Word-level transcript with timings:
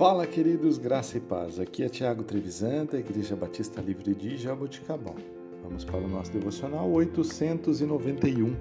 Fala, 0.00 0.26
queridos, 0.26 0.78
graça 0.78 1.18
e 1.18 1.20
paz. 1.20 1.60
Aqui 1.60 1.82
é 1.82 1.88
Tiago 1.90 2.22
Trevisan, 2.22 2.86
da 2.86 2.98
Igreja 2.98 3.36
Batista 3.36 3.82
Livre 3.82 4.14
de 4.14 4.34
Jaboticabal. 4.38 5.14
Vamos 5.62 5.84
para 5.84 5.98
o 5.98 6.08
nosso 6.08 6.32
devocional 6.32 6.90
891. 6.90 8.56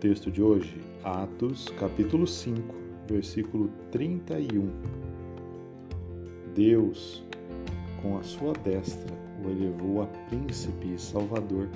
Texto 0.00 0.28
de 0.28 0.42
hoje, 0.42 0.82
Atos, 1.04 1.68
capítulo 1.78 2.26
5, 2.26 2.74
versículo 3.06 3.70
31. 3.92 4.68
Deus, 6.52 7.24
com 8.02 8.18
a 8.18 8.22
sua 8.24 8.52
destra, 8.54 9.16
o 9.44 9.50
elevou 9.50 10.02
a 10.02 10.06
príncipe 10.28 10.94
e 10.94 10.98
salvador 10.98 11.68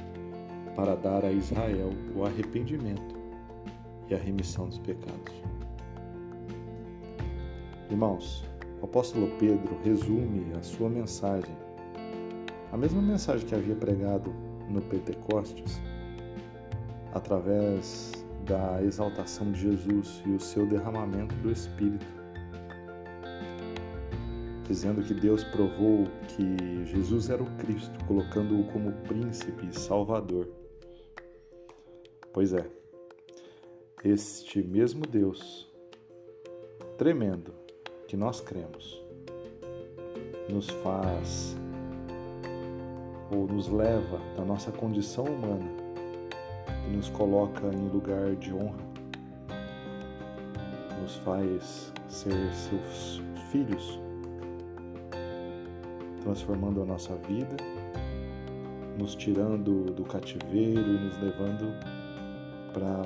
para 0.75 0.97
dar 0.97 1.25
a 1.25 1.31
Israel 1.31 1.91
o 2.17 2.25
arrependimento 2.25 3.15
e 4.11 4.17
a 4.17 4.19
remissão 4.19 4.69
dos 4.69 4.81
pecados. 4.81 5.33
Irmãos, 7.89 8.45
o 8.85 8.87
apóstolo 8.87 9.31
Pedro 9.39 9.79
resume 9.83 10.53
a 10.53 10.63
sua 10.63 10.91
mensagem, 10.91 11.57
a 12.71 12.77
mesma 12.77 13.01
mensagem 13.01 13.47
que 13.47 13.55
havia 13.55 13.75
pregado 13.75 14.31
no 14.69 14.83
Pentecostes, 14.83 15.81
através 17.15 18.13
da 18.45 18.83
exaltação 18.83 19.51
de 19.53 19.61
Jesus 19.63 20.23
e 20.27 20.33
o 20.33 20.39
seu 20.39 20.67
derramamento 20.67 21.35
do 21.37 21.51
Espírito, 21.51 22.05
dizendo 24.69 25.03
que 25.03 25.15
Deus 25.15 25.43
provou 25.45 26.05
que 26.29 26.85
Jesus 26.85 27.31
era 27.31 27.43
o 27.43 27.51
Cristo, 27.57 28.05
colocando-o 28.05 28.65
como 28.65 28.93
príncipe 29.09 29.67
e 29.67 29.75
salvador. 29.75 30.47
Pois 32.35 32.53
é, 32.53 32.69
este 34.05 34.63
mesmo 34.63 35.07
Deus, 35.07 35.73
tremendo, 36.99 37.64
que 38.07 38.17
nós 38.17 38.41
cremos, 38.41 39.03
nos 40.49 40.69
faz 40.69 41.57
ou 43.31 43.47
nos 43.47 43.69
leva 43.69 44.21
da 44.37 44.45
nossa 44.45 44.71
condição 44.71 45.25
humana 45.25 45.71
e 46.87 46.97
nos 46.97 47.09
coloca 47.11 47.67
em 47.69 47.89
lugar 47.89 48.37
de 48.37 48.53
honra, 48.53 48.85
nos 51.01 51.17
faz 51.17 51.93
ser 52.09 52.53
seus 52.53 53.23
filhos, 53.51 53.99
transformando 56.23 56.83
a 56.83 56.85
nossa 56.85 57.15
vida, 57.29 57.57
nos 58.99 59.15
tirando 59.15 59.93
do 59.93 60.05
cativeiro 60.05 60.81
e 60.81 60.99
nos 60.99 61.19
levando 61.21 61.75
para 62.73 63.03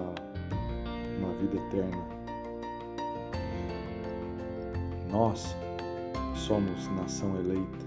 uma 1.19 1.33
vida 1.35 1.57
eterna 1.57 2.18
nós 5.11 5.57
somos 6.35 6.89
nação 6.89 7.35
eleita, 7.39 7.87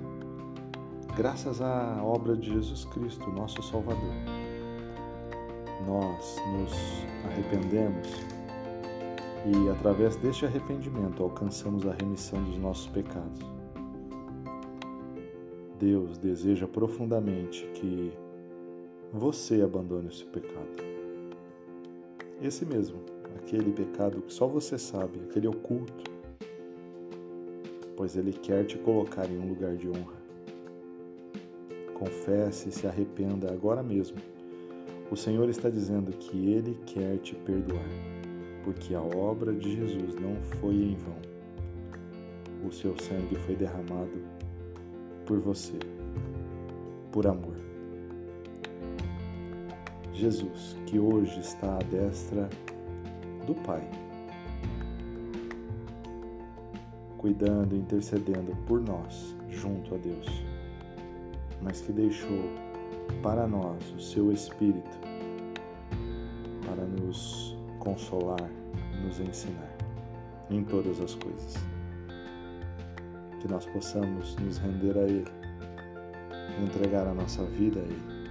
graças 1.15 1.61
à 1.61 2.01
obra 2.03 2.35
de 2.35 2.51
Jesus 2.51 2.85
Cristo, 2.85 3.29
nosso 3.31 3.61
Salvador. 3.61 4.13
Nós 5.87 6.37
nos 6.51 6.71
arrependemos 7.25 8.07
e, 9.45 9.69
através 9.69 10.15
deste 10.15 10.45
arrependimento, 10.45 11.23
alcançamos 11.23 11.87
a 11.87 11.93
remissão 11.93 12.43
dos 12.43 12.57
nossos 12.57 12.87
pecados. 12.87 13.41
Deus 15.79 16.17
deseja 16.19 16.67
profundamente 16.67 17.65
que 17.73 18.13
você 19.11 19.61
abandone 19.61 20.09
esse 20.09 20.25
pecado. 20.25 20.83
Esse 22.39 22.65
mesmo, 22.65 22.99
aquele 23.37 23.71
pecado 23.71 24.21
que 24.21 24.31
só 24.31 24.47
você 24.47 24.77
sabe, 24.77 25.19
aquele 25.27 25.47
oculto, 25.47 26.10
pois 28.01 28.17
Ele 28.17 28.33
quer 28.33 28.65
te 28.65 28.79
colocar 28.79 29.29
em 29.29 29.37
um 29.37 29.49
lugar 29.49 29.75
de 29.75 29.87
honra. 29.87 30.19
Confesse 31.93 32.69
e 32.69 32.71
se 32.71 32.87
arrependa 32.87 33.53
agora 33.53 33.83
mesmo. 33.83 34.17
O 35.11 35.15
Senhor 35.15 35.47
está 35.47 35.69
dizendo 35.69 36.11
que 36.13 36.49
Ele 36.49 36.75
quer 36.87 37.19
te 37.19 37.35
perdoar, 37.35 37.85
porque 38.63 38.95
a 38.95 39.01
obra 39.03 39.53
de 39.53 39.75
Jesus 39.75 40.15
não 40.15 40.35
foi 40.59 40.73
em 40.73 40.95
vão. 40.95 41.15
O 42.67 42.71
seu 42.71 42.97
sangue 42.97 43.35
foi 43.45 43.55
derramado 43.55 44.23
por 45.27 45.39
você, 45.39 45.77
por 47.11 47.27
amor. 47.27 47.55
Jesus, 50.11 50.75
que 50.87 50.97
hoje 50.97 51.39
está 51.39 51.75
à 51.75 51.83
destra 51.83 52.49
do 53.45 53.53
Pai 53.53 53.87
cuidando 57.21 57.75
intercedendo 57.75 58.55
por 58.65 58.81
nós 58.81 59.35
junto 59.47 59.93
a 59.93 59.97
Deus, 59.99 60.25
mas 61.61 61.79
que 61.79 61.91
deixou 61.91 62.49
para 63.21 63.47
nós 63.47 63.77
o 63.95 64.01
seu 64.01 64.31
Espírito 64.31 64.89
para 66.65 66.83
nos 66.83 67.55
consolar, 67.77 68.49
nos 69.03 69.19
ensinar 69.19 69.71
em 70.49 70.63
todas 70.63 70.99
as 70.99 71.13
coisas. 71.13 71.53
Que 73.39 73.47
nós 73.47 73.67
possamos 73.67 74.35
nos 74.37 74.57
render 74.57 74.97
a 74.97 75.03
Ele, 75.03 75.25
entregar 76.63 77.05
a 77.05 77.13
nossa 77.13 77.43
vida 77.45 77.79
a 77.79 77.83
Ele, 77.83 78.29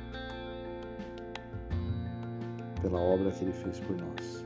pela 2.83 2.99
obra 2.99 3.31
que 3.31 3.45
Ele 3.45 3.53
fez 3.53 3.79
por 3.79 3.97
nós, 3.97 4.45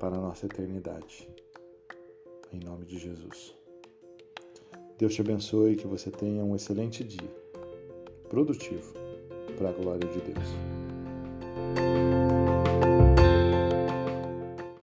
para 0.00 0.16
a 0.16 0.20
nossa 0.20 0.46
eternidade 0.46 1.35
em 2.52 2.60
nome 2.60 2.84
de 2.84 2.98
Jesus. 2.98 3.54
Deus 4.98 5.14
te 5.14 5.20
abençoe 5.20 5.72
e 5.72 5.76
que 5.76 5.86
você 5.86 6.10
tenha 6.10 6.42
um 6.42 6.56
excelente 6.56 7.04
dia, 7.04 7.30
produtivo, 8.28 8.94
para 9.56 9.70
a 9.70 9.72
glória 9.72 10.08
de 10.08 10.20
Deus. 10.20 12.35